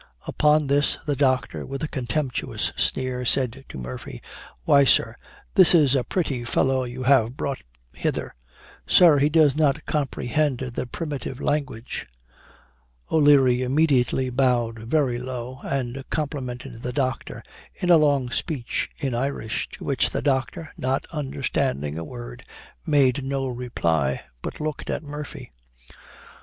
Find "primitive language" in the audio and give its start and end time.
10.87-12.07